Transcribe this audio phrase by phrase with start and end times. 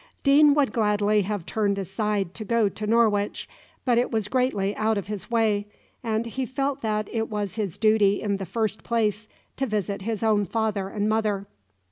[0.23, 3.47] Deane would gladly have turned aside to go to Norwich;
[3.85, 5.67] but it was greatly out of his way,
[6.03, 9.27] and he felt that it was his duty in the first place
[9.57, 11.45] to visit his own father and mother.